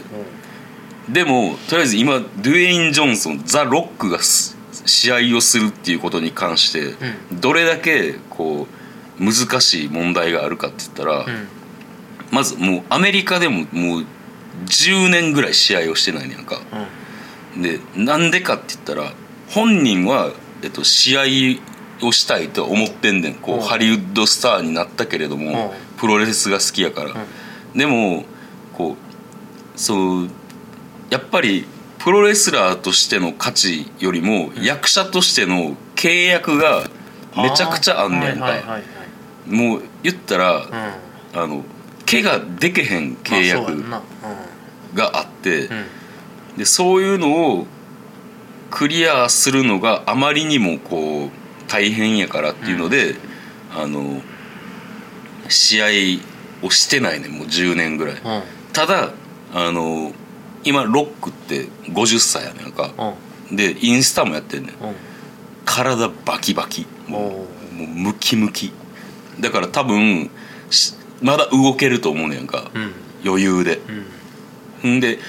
[1.09, 6.95] でもとりあえず今ドゥエイン・ジョンソンザ・ロックがす試合をするっていうことに関して
[7.31, 8.67] どれだけこ
[9.19, 11.47] う難しい問題があるかって言ったら、うんうん。
[12.31, 14.05] まずもうアメリカでももう
[14.65, 16.61] 10年ぐらい試合をしてないねやんか。
[17.57, 19.13] でなんでかって言ったら
[19.49, 21.21] 本人は、えっと、試合
[22.05, 23.35] をしたいと思ってんねん。
[23.35, 23.59] こうん。
[23.59, 25.97] うハリウッドスターになったけれどもうん。
[25.99, 27.11] プロレスが好きやから。
[27.75, 28.25] でも
[28.73, 30.29] こうそう
[31.09, 31.65] やっぱり
[31.99, 36.83] プロレスラーとしての価値よりも役者としての契約が
[37.35, 38.53] めちゃくちゃあんねんか。
[39.47, 40.57] もう言ったら
[41.33, 41.39] うん。
[41.41, 41.63] あの
[42.09, 43.83] 怪我でけへん契約
[44.93, 45.69] があって
[46.57, 47.67] でそういうのを
[48.69, 51.29] クリアするのがあまりにもこう
[51.67, 53.15] 大変やからっていうので、
[53.73, 54.21] あの
[55.49, 55.85] 試合
[56.65, 58.15] をしてないねんもう10年ぐらい。
[58.15, 58.21] うん。
[58.73, 59.11] ただ
[59.53, 60.11] あの
[60.63, 63.15] 今ロックって50歳やねんか
[63.49, 63.55] うん。
[63.55, 64.75] でインスタもやってんねん。
[64.83, 64.95] うん。
[65.65, 66.87] 体バキバキ。
[67.07, 68.71] もおうもうムキムキ。
[69.39, 70.29] だから多分
[70.69, 72.71] しまだ動けると思うねんか。
[72.73, 72.91] うん。
[73.25, 73.79] 余裕で。
[74.83, 74.97] うん。
[74.97, 75.19] んで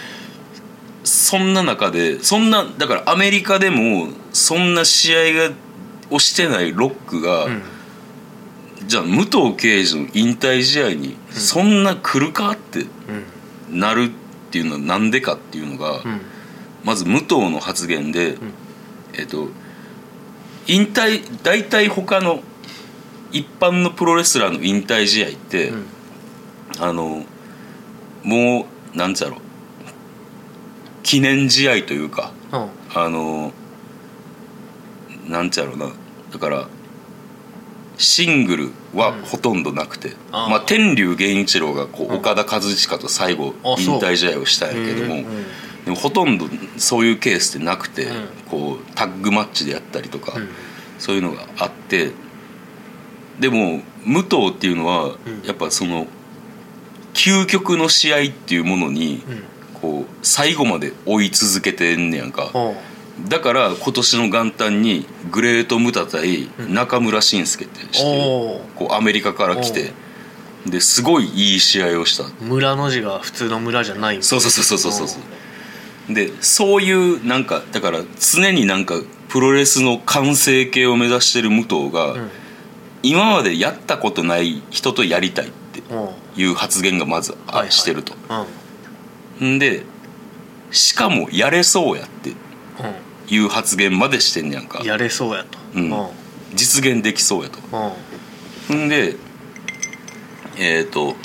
[1.04, 5.54] そんな中でそんなだからアメリカでもそんな試合が
[6.10, 7.62] をしてないロックが、うん。
[8.86, 12.86] じゃあ武藤敬司の引退試合にそんな来るかって
[13.70, 13.80] うん。
[13.80, 16.20] なるっていうのはなんでかっていうのが、うん。
[16.84, 18.38] まず武藤の発言で、ん。
[19.14, 19.48] えっと
[20.66, 22.42] 引退大体他の
[23.32, 25.86] 一般のプロレスラーの引退試合って、うん。
[26.80, 27.24] あの
[28.22, 29.38] もうなんつうやろ。
[31.02, 32.68] 記念試合というかうん。
[32.94, 33.52] あの
[35.26, 35.90] なんつうやろな。
[36.32, 36.68] だから
[37.98, 40.50] シングルはほとんどなくて、あー。
[40.50, 42.16] まあ、天竜源一郎がこう、うん。
[42.18, 45.24] 岡田和親と最後引退試合をしたんやけども、うん
[45.84, 50.48] でもほとんどそういうケースってなくて、うんこうタッグマッチでやったりとか、うん。
[50.98, 52.12] そういうのがあって
[53.38, 55.42] でも武藤っていうのは、うん。
[55.44, 56.06] やっぱその
[57.14, 59.42] 究極の試合っていうものに、うん。
[59.80, 62.50] こう最後まで追い続けてんねやんか。
[63.28, 69.92] だから今年の元旦にグレート・ムタ対中村慎介って知ってこうアメリカから来て
[70.66, 72.24] ですごいいい試合をした。
[72.44, 75.18] 村の字が普通の村じゃないそうそうそうそうそうそ
[76.10, 76.14] う。
[76.14, 78.94] でそういうなんかだから常になんか
[79.28, 82.30] プロレスの完成形を目指してる武藤が、うん
[83.08, 85.82] 今までやったことない人とやりたいって
[86.36, 87.72] いう発言がまずあはいはい。
[87.72, 88.14] してると、
[89.40, 89.54] うん。
[89.56, 89.84] んで
[90.70, 92.32] しかもやれそうやって
[93.32, 94.80] いう発言までしてんねやんか。
[94.80, 95.58] うんやれそうやと。
[95.74, 95.90] うん。
[95.90, 96.08] うん。
[96.54, 97.58] 実現できそうやと。
[98.70, 98.86] うん。
[98.86, 99.16] んで
[100.58, 101.16] えっ、と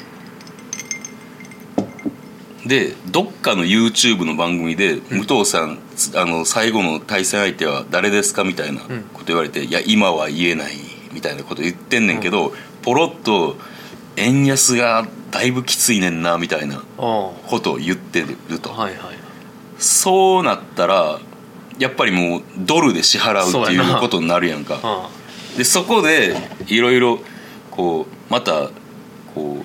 [2.65, 8.87] でどっかの YouTube の番組で「武藤さんつあの最後の対戦相手は誰ですか?」みたいなこ
[9.19, 10.77] と言われて「いや今は言えない」
[11.13, 13.57] みたいなこと言ってんねんけど、ポロッと
[14.17, 19.17] 「円安がだいぶきついねんな」みたいなことを言ってると、はいはい。
[19.77, 21.19] そうなったら
[21.79, 24.79] やっぱりもうドルで支払うっていそうことになるやんか。
[24.83, 25.09] あ
[25.57, 26.35] でそこで
[26.67, 27.19] いろいろ
[27.71, 28.69] こうまた
[29.33, 29.63] こ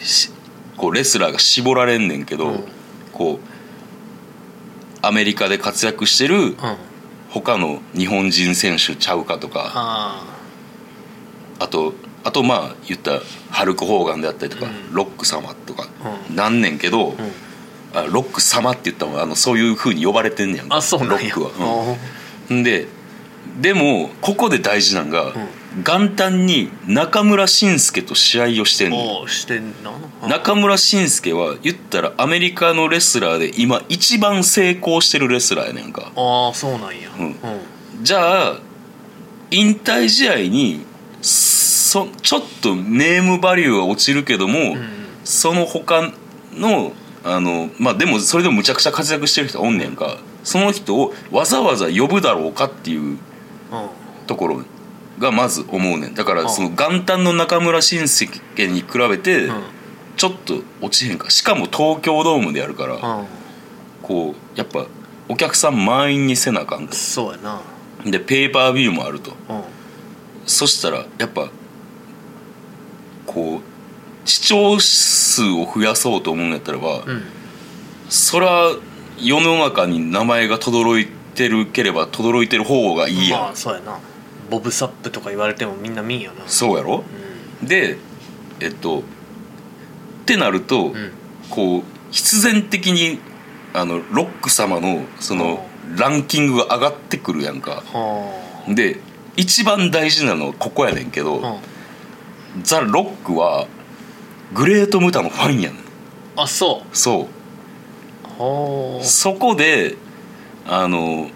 [0.00, 0.30] うし
[0.76, 2.64] こうレスラーが絞られんねんけど、うん。
[3.12, 6.56] こうアメリカで活躍してるうん。
[7.30, 10.24] 他の日本人選手ちゃうかとかあ
[11.58, 14.94] あとあとまあ言ったらハルク・ホーガンであったりとか、うん。
[14.94, 15.88] ロック様とか
[16.30, 17.14] うなんねんけど、
[17.94, 21.50] あロック様って言ったのはあのそういうふうに呼ばれてんねやんかあそうロックは。
[22.50, 22.56] うん。
[22.56, 22.88] うんで
[23.60, 25.32] でもここで大事なんが、
[25.84, 29.26] 元旦に中村慎介と試合をしてんの。
[30.28, 36.10] 中村慎介は言ったらアメリカのレスラーで今一番成功してるレスラーやねんか。
[36.16, 37.10] ああそうなんや。
[37.18, 37.36] うん。
[38.02, 38.60] じゃあ
[39.50, 40.84] 引退試合に
[41.24, 46.12] そちょっとネームバリューは落ちるけども、うんその他
[46.52, 46.92] の
[47.24, 50.18] あのまあでもそれでもむちゃくちゃ活躍してる人おんねんか。
[50.42, 53.16] その人をわざわざ呼ぶだろうかっていううん
[54.26, 54.62] ところ
[55.18, 56.14] がまず思うねん。
[56.14, 59.62] だかあらその元旦の中村慎介に比べてうん。
[60.18, 61.30] ちょっと落ちへんか。
[61.30, 63.26] しかも東京ドームでやるからうん
[64.02, 64.84] こうやっぱ
[65.30, 66.94] お客さん満員にせなあかんと。
[66.94, 67.62] そうやな。
[68.04, 69.30] でペーパービューもあると。
[69.48, 69.62] うん
[70.46, 71.50] そしたらやっぱ
[73.26, 77.22] こう視聴数を増やそうと思うんやったらば、うん。
[78.08, 78.70] そら
[79.18, 83.98] 世の中に名前が轟いてるければ轟いてる方がいいやん、まあそうやな。
[84.50, 86.46] ボブサップとか言われてもみんな見んよな。
[86.46, 87.04] そうやろ？
[87.62, 87.96] うで
[88.60, 89.02] えっとっ
[90.26, 91.12] てなると、んうん。
[91.50, 93.18] こう必然的に
[93.74, 97.82] あのロック様のそのランキングが上がってくるやんか。
[97.92, 98.98] はで
[99.36, 101.60] 一番大事なのはここやねんけど、あ
[102.56, 102.62] うん。
[102.62, 103.66] ザ・ロックは
[104.52, 105.80] グレート・ムタのファンやねん。
[106.36, 107.28] あそそ
[108.38, 108.42] う。
[108.42, 109.04] はう。
[109.04, 109.96] そこで
[110.66, 111.28] あの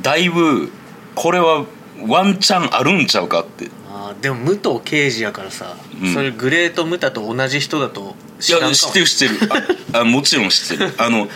[0.00, 0.70] だいぶ
[1.14, 1.64] これは
[2.06, 3.66] ワンチャンあるんちゃうかって。
[3.66, 6.14] いあーでも武藤刑事やからさ、うん。
[6.14, 8.70] それグレート・ムタと同じ人だと知らんかも。
[8.70, 9.52] や知ってる知ってる。
[9.92, 10.94] ああもちろん知ってる。
[10.98, 11.28] あの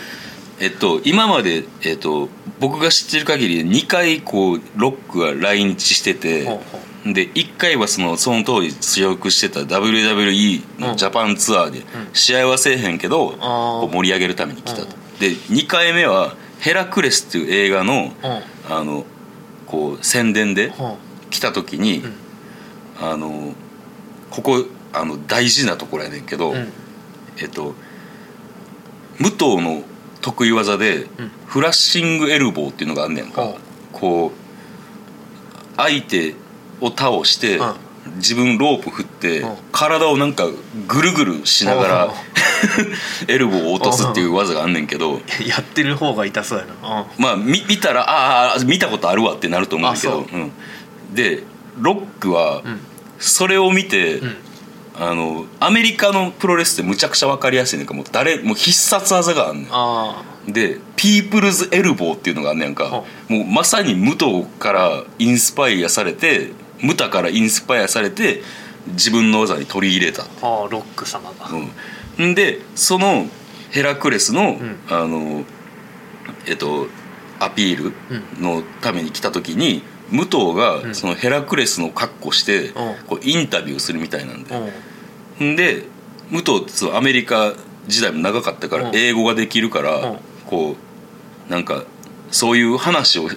[0.59, 6.45] えっと今まで、えっと、僕が知ってる限りで2回こうロックが来日してて、
[7.05, 11.81] で1回はそのその当時強くしてた WWE のジャパンツアーで
[12.13, 13.35] 試合はせえへんけど、
[13.91, 15.19] 盛り上げるために来たと、うん。
[15.19, 18.41] で2回目は「ヘラクレス」っていう映画のうん。
[18.67, 19.05] あの
[19.67, 20.97] こう宣伝でほ
[21.29, 22.13] 来た時に、ん。
[22.99, 23.53] あの
[24.29, 26.53] ここあの大事なところやねんけど、
[27.37, 27.75] えっと
[29.19, 29.83] 武藤の
[30.25, 31.07] 得意技で、ん。
[31.45, 33.53] フラッシングエルボーっていうのがあんねんか、
[33.93, 36.33] こう相手
[36.81, 37.73] を倒して、うん。
[38.17, 39.55] 自分ロープ振って、うん。
[39.71, 40.47] 体をなんか
[40.87, 42.09] ぐるぐるしながら、う。
[42.09, 42.11] ん
[43.29, 47.05] エルボーを落とすっていう技があんねんけど、やってる方が痛そうやな。
[47.19, 50.35] まあ見見たらああ見たことあるわってなると思うけど、う。
[50.35, 50.51] うん、
[51.13, 51.43] で
[51.79, 52.79] ロックはうん。
[53.19, 54.35] それを見て、うん
[54.97, 57.93] あのアメリカのプロレスってむちゃくちゃ分かりやすいねんか。
[57.93, 59.67] もう誰もう必殺技があんねん。
[59.71, 62.85] あでピープルズエルボーっていうのがあんねんか。
[62.89, 68.41] ほもうまさに武藤からインスパイアされてムタからインスパイアされて
[68.87, 71.49] 自分の技に取り入れた、あはあロック様が、
[72.19, 73.27] うん、んでその
[73.71, 74.79] ヘラクレスの、ん。
[74.89, 75.43] あの
[76.47, 76.87] えっと
[77.39, 77.93] アピール
[78.41, 82.73] のために来た時に武藤がそのヘラクレスの格好してん。
[83.07, 85.55] こうインタビューするみたいなんで。
[85.55, 85.83] で
[86.29, 87.53] 武藤ってそのアメリカ
[87.87, 88.95] 時代も長かったからうん。
[88.95, 90.17] 英語ができるから、うん。
[90.47, 90.75] こ
[91.47, 91.83] うなんか
[92.31, 93.29] そういう話を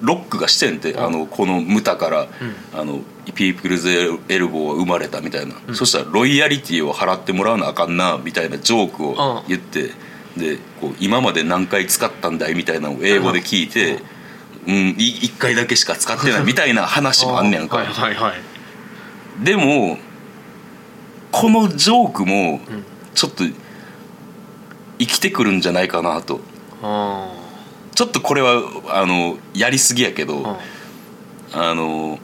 [0.00, 1.00] ロックがしてんて、ん。
[1.00, 2.28] あのこのムタから、
[2.74, 3.00] あの
[3.34, 3.90] ピープルズ
[4.28, 9.90] エルボーは生まれたみたいな、そしたらロイヤリティを払ってもらわなあかんなみたいなジョークを言って、
[10.36, 14.15] でこう今まで何回使ったんだいみたいなのを英語で聞いて。
[14.66, 19.44] うん、い1回だけしか使ってないみたいな話もあんねやんか、 はいはいはい。
[19.44, 19.98] でも
[21.30, 22.60] このジョークも
[23.14, 23.44] ちょっと
[24.98, 26.40] 生きてくるんじゃないかなと。
[26.82, 27.28] あ
[27.94, 30.58] ちょっとこれはあのやりすぎやけど、
[31.52, 32.18] ああの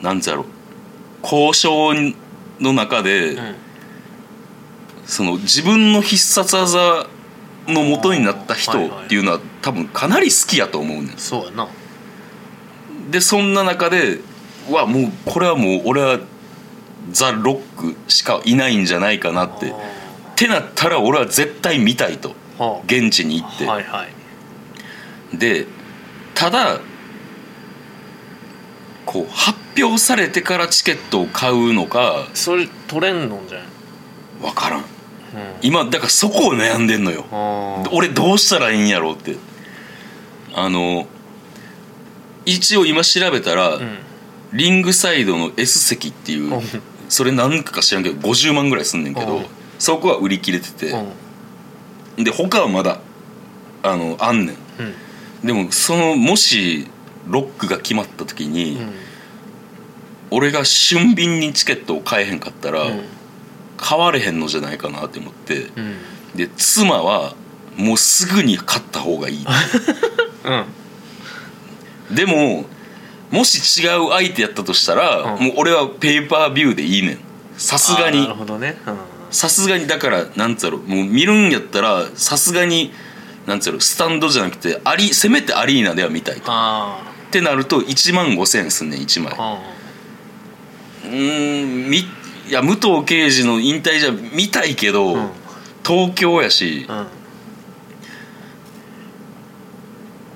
[0.00, 0.46] なんつうやろ。
[1.22, 1.92] 交渉
[2.60, 3.54] の中で、うん。
[5.08, 7.06] その自分の必殺技
[7.68, 11.16] の元になった人っていうのは多分かなり好きやと思うねん。
[11.18, 11.68] そうやな。
[13.10, 14.20] でそんな中で
[14.68, 16.18] うわもうこれはもう俺は
[17.10, 19.70] ザ・ロックしかいないんじゃないかなって。
[19.70, 19.72] っ
[20.36, 22.34] てなったら俺は絶対見たいと。
[22.58, 24.06] は現地に行って、あはいは
[25.32, 25.36] い。
[25.36, 25.66] で
[26.34, 26.80] ただ
[29.06, 33.68] こう発表されてからチケットを買うのかそれ取れんのんじゃない？
[34.42, 34.84] 分からん
[35.62, 37.24] 今だからそこを悩んでんのよ。
[37.92, 39.36] 俺どうしたらいいんやろうって。
[40.54, 41.06] あの
[42.46, 43.98] 一応今調べたら、うん。
[44.52, 46.62] リングサイドの S 席っていう、うん。
[47.08, 49.46] それ何かか知らんけど50万ぐらいすんねんけど、うん。
[49.78, 50.92] そこは売り切れてて、
[52.16, 52.24] うん。
[52.24, 53.00] で他はまだ
[53.82, 54.56] あのあんねん。
[54.56, 55.46] うん。
[55.46, 56.88] でもそのもし
[57.26, 58.92] ロックが決まった時に、うん。
[60.30, 63.04] 俺が俊敏にチケットを買えへんかったら、うん
[63.78, 65.70] 買われへんのじゃないかなって思って。
[65.76, 65.96] うん。
[66.34, 67.34] で妻は
[67.76, 69.46] もうすぐに買った方がいい。
[72.10, 72.14] うん。
[72.14, 72.66] でも
[73.30, 75.44] もし違う相手やったとしたら、うん。
[75.46, 77.18] もう俺はペーパービューでいいねん。
[77.56, 78.18] さすがに。
[78.18, 78.76] あーなるほどね。
[78.86, 78.96] うん。
[79.30, 82.92] さすがにだからなんつうやろもう見るんやったらさすがに
[83.46, 86.44] なんつうやろスタンドじゃなくてアリせめてアリーナでは見たいと。
[86.46, 89.34] あってなると1万5,000円すんねん1枚。
[91.04, 92.04] うーんみ
[92.48, 95.30] いや武藤敬司の引退じゃ見たいけど、ーうん。
[95.86, 96.86] 東京やし。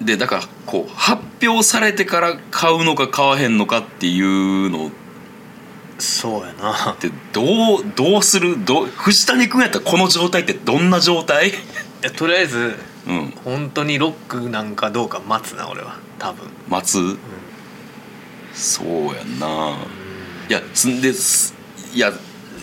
[0.01, 0.07] うん。
[0.07, 4.89] でだからこう発表されてから買うのか買わへんのかっていうの。
[4.89, 4.91] っ
[5.99, 6.97] そうやな。
[6.99, 8.65] てどうどうする？
[8.65, 11.51] どう藤谷君やったらこの状態ってどんな状態？
[11.51, 11.53] い
[12.03, 12.75] やとりあえず
[13.07, 13.31] うん。
[13.45, 15.99] 本当にロックなんかどうか待つな俺は。
[16.19, 16.49] 多分。
[16.69, 17.17] 待つ、
[18.55, 19.77] そうやんな。
[20.49, 21.55] いやすんです
[21.95, 22.13] いや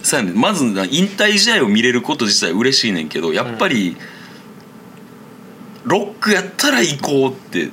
[0.04, 0.40] そうやねん。
[0.40, 3.98] まずな引退試合を見れること自体嬉しいねんけどやっぱり、
[5.86, 7.72] ロックやったら行こうって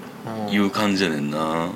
[0.51, 1.71] いう感じやねんな、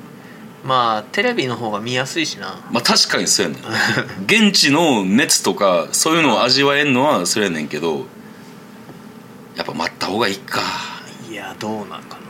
[0.63, 2.59] まあテレビの方が見やすいしな。
[2.71, 3.63] まあ確かにそうやねん。
[4.51, 8.05] 現地の熱とかそういうのを味わえんのはそうやねんけど
[9.55, 10.61] やっぱ待った方がいいか。
[11.29, 12.21] いやどうなんかな。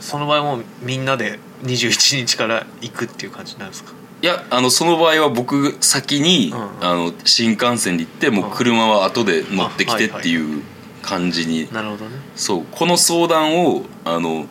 [0.00, 3.92] その場合もうみんなで21日から行くっていう感じなんですか？
[4.22, 6.60] いやあのその場合は僕先に、うん。
[6.80, 10.62] あの新幹線で行ってもう車は後で乗ってきてっていう
[11.02, 12.16] 感じに、なるほどね。
[12.36, 12.66] そう。
[12.70, 14.46] この相談をあの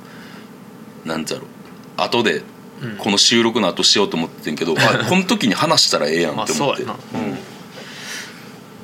[1.05, 1.45] なんてやろ。
[1.45, 1.49] う
[1.95, 2.43] 後で
[2.81, 2.97] うん。
[2.97, 6.99] この収録の後しようと思っててんけど、あ この時に話したらええやんまあって思って、そうやな。
[7.19, 7.37] うん。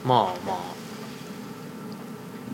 [0.05, 0.57] まあまあ。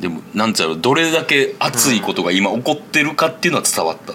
[0.01, 0.73] でもなんてやろ。
[0.73, 4.13] うどれだけ熱いことが今起こってるかっていうのは伝わった、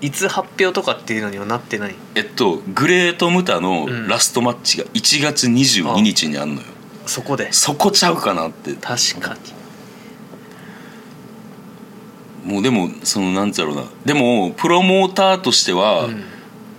[0.00, 1.94] いつ発表とかっていうのにはなってない？
[2.14, 4.08] えっとグレート・ムタのうん。
[4.08, 6.66] ラストマッチが1月22日にあんのよ、
[7.06, 7.52] そこで？
[7.52, 8.74] そこちゃうかなって。
[8.74, 9.34] 確か
[12.44, 12.52] に。
[12.52, 13.84] もうでもそのなんつうやろうな。
[14.04, 16.24] でもプロモーターとしてはうん。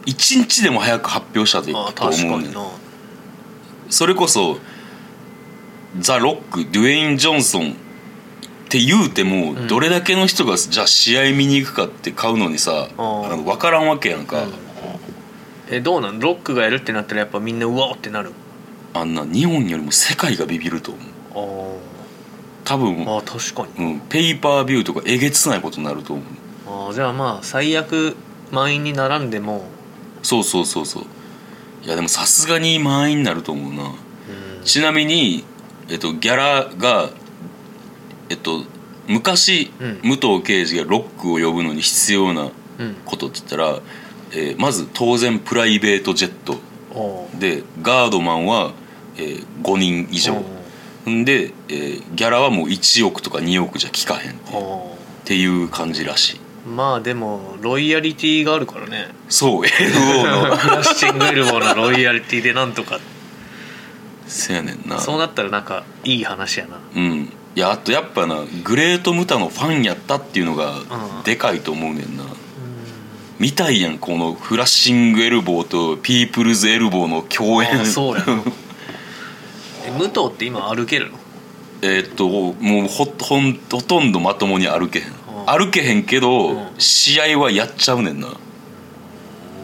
[0.05, 2.53] 一日でも早く発表したと思うねん。
[3.89, 4.57] それこそ
[5.99, 7.75] ザ・ロックデュエイン・ジョンソン
[8.67, 14.51] って言うてもんどれだけの人がじゃあ試合見に行くかって買うのにさあの分からんわけやんか、うん。
[15.69, 16.19] えどうなん？
[16.19, 18.31] ロックがやるってなったらやっぱみんなうわーってなる？
[18.93, 21.77] あんな日本よりも世界がビビると思う。
[21.77, 21.77] あ
[22.65, 23.93] 多分、ああ確かに。
[23.93, 26.25] うん、ペーパービューとかえげつないことになると思う。
[26.87, 28.17] ああじゃあまあ最悪
[28.51, 29.63] 満員に並んでも。
[30.23, 31.03] そうそうそうそう。
[31.83, 33.83] いやでもさすがに満員になると思うな。
[33.83, 34.63] うん。
[34.65, 35.45] ちなみに、
[35.89, 37.09] えっと、ギャラが
[38.29, 38.63] えっと
[39.07, 40.01] 昔、うん。
[40.03, 42.95] 武藤敬司がロックを呼ぶのに必要なうん。
[43.05, 43.79] ことって言ったら、
[44.31, 46.59] えーまず当然プライベートジェット
[47.39, 48.73] でガードマンは、
[49.17, 50.33] えー5人以上。
[51.05, 54.35] で、えーギャラはもう1億とか2億じゃ効かへんっ
[55.25, 55.69] ていう。
[55.69, 56.35] 感じらしい。
[56.35, 59.07] ーまあでもロイヤリティがあるからね。
[59.29, 60.55] そう LO の。
[60.57, 62.99] フ ラッシングエルボーのロイヤリティでなんとか。
[64.27, 64.99] せやねんな。
[64.99, 66.79] そうなったらなんかいい話やな。
[66.95, 71.23] うんいやあとやっぱなグレート・ムタのファンやったっていうのがうん。
[71.23, 72.23] でかいと思うねんな、
[73.39, 77.81] 見たいやんこのフラッシングエルボーとピープルズエルボーの共演。
[77.81, 78.43] あそうやな。
[79.87, 81.17] え武藤って今歩けるの？
[81.81, 85.05] えーっともうほほんほとんどまともに歩けへん。
[85.47, 86.67] 歩けへんけど、うん。
[86.77, 88.27] 試合はやっちゃうねんな。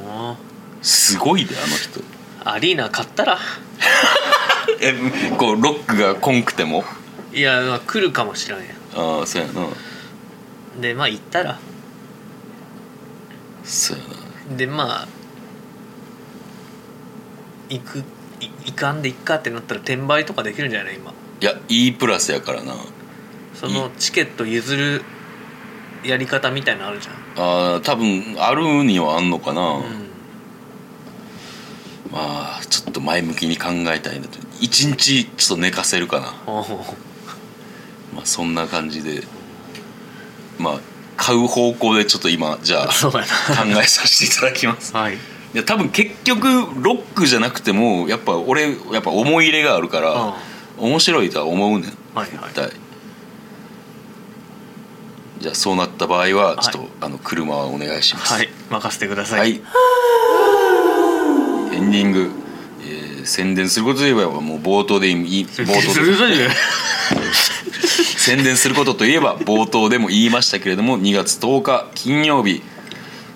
[0.10, 0.36] あ
[0.82, 2.02] すごいであの人。
[2.44, 3.38] アリーナ買ったら？
[4.82, 4.96] え
[5.38, 6.84] こうロックがこんくても
[7.34, 8.66] いやまあ来るかもしれんや
[8.96, 9.68] ああそうやな。
[10.80, 11.60] でまあ行ったら。
[13.64, 14.04] そうや
[14.52, 14.58] な。
[14.58, 15.08] でまあ
[17.70, 18.00] 行く
[18.40, 21.12] い行かんでいっかってなったら転売とかできるんじゃない今。
[21.42, 22.76] いや E プラスやからな。
[23.56, 25.04] そのチケット譲る
[26.04, 27.16] やり方みたいなのあるじゃん。
[27.38, 29.82] あー多分あるにはあんのかな、うん。
[32.12, 34.38] まあちょっと前向きに考えたいなと。
[34.60, 36.34] 一日ちょっと寝かせるかな
[38.14, 39.24] まあそんな感じで
[40.60, 40.80] まあ
[41.18, 44.94] 買う方向でちょっと今じゃあ考えさせていただきます。
[44.98, 45.16] はい。
[45.16, 45.18] い
[45.54, 46.48] や多分結局
[46.82, 50.38] ロックじゃなくてもやっぱ俺やっぱ思い入れがあるからあ
[50.80, 51.98] 面白いとは思うねん。
[52.16, 52.28] はいはい。
[52.30, 52.72] 絶対。
[55.40, 58.34] じゃあそうなった場合はちょっと、あの車はお願いします。
[58.34, 58.50] はい。
[58.70, 59.62] 任せてください、はい。
[61.74, 62.32] エンディング、
[62.82, 66.50] えー宣伝することといえばもう冒頭でいい冒頭それ ぞれ
[68.24, 72.62] 宣伝することといえば冒頭でも言いましたけれども2月10日金曜日、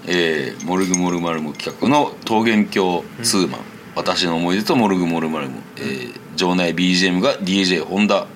[0.07, 3.61] えーモルグモルマルモ企画の「桃源郷ツーマン、
[3.95, 8.27] 私の思い出とモルグモルマルモ」えー場内 BGM が DJ 本田、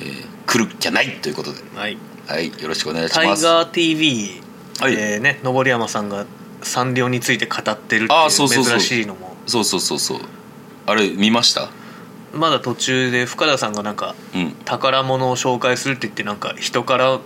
[0.00, 1.60] えー来るっきゃないということで。
[1.76, 1.96] はい。
[2.26, 4.40] はいよろしくお願いしタイますガー TV
[4.80, 4.94] はい。
[4.94, 6.26] えーね登山さんが
[6.62, 8.78] サンリオについて語ってるっていそうそうそう。
[8.78, 9.36] 珍しいのも。
[9.46, 10.20] そうそうそうそう。
[10.86, 11.68] あれ見ました？
[12.32, 14.52] まだ途中で深田さんがなんかうん。
[14.64, 17.20] 宝物を紹介するって言ってなんか人から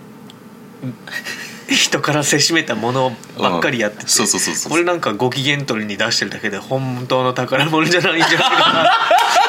[1.67, 4.09] 人からせしめたものばっかりやってて、うん。
[4.09, 4.71] そうそうそうそう。
[4.71, 8.85] これなんかご機嫌取りに出してるだけで本当の宝物じゃないんじゃないかなっ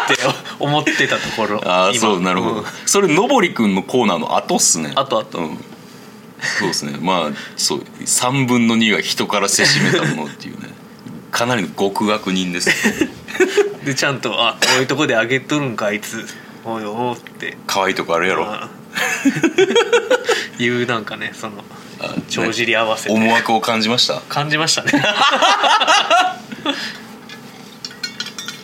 [0.09, 0.17] て
[0.59, 2.01] 思ってたところああ今。
[2.01, 2.65] そうなるほど、うん。
[2.87, 4.93] それのぼりくんのコーナーの後っすね。
[4.95, 5.59] 後後うん。
[6.59, 6.99] そうですね。
[7.01, 10.69] まあそう3分の2が人からせしめたものっていうね。
[11.31, 12.71] かなりの極悪人です
[13.85, 16.27] でちゃんと「あこういうとこであげとるんかあいつ。
[16.65, 17.57] おいおう」って。
[17.67, 18.45] 可愛いとこあるやろ。
[18.47, 18.69] あ
[20.59, 21.65] いうなんかねその
[22.01, 23.13] あ帳尻合わせて。
[23.13, 24.21] 思惑を感じました？
[24.29, 24.91] 感じましたね。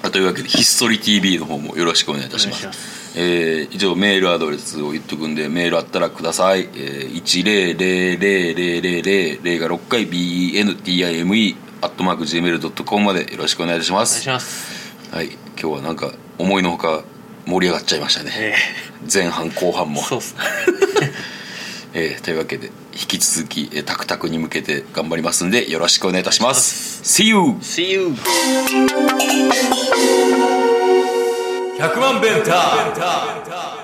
[0.04, 2.60] あというわけでひっそり TV の方もよろしくお願いいたします。
[2.60, 2.92] お願いします。
[3.14, 14.12] えー以上メールアドレスを言っとくんでメールあったらください、えー、1000000が6回 BENTIME アットマーク Gmail.com まで よろしくお願いいたします。
[14.12, 14.94] お願いします。
[15.10, 15.36] はい。
[15.60, 17.02] 今日はなんか思いのほか
[17.46, 18.32] 盛り上がっちゃいましたね。
[18.34, 18.54] え
[19.12, 20.00] 前半後半も。
[20.00, 20.40] えそうっすね。
[21.94, 27.02] えーというわけで引き続き、えータクタクに向けて頑張りますんでよろしくお願いいたします。
[27.04, 27.36] See you!
[27.60, 28.16] See you!
[31.78, 33.81] 100万ベンター